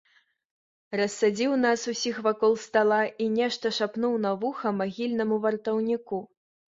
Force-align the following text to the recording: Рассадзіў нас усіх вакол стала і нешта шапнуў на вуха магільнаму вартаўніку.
Рассадзіў 0.99 1.51
нас 1.65 1.83
усіх 1.93 2.15
вакол 2.27 2.57
стала 2.65 3.01
і 3.25 3.29
нешта 3.37 3.73
шапнуў 3.81 4.19
на 4.25 4.31
вуха 4.45 4.67
магільнаму 4.79 5.35
вартаўніку. 5.45 6.17